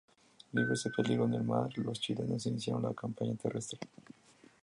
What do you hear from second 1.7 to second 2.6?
los chilenos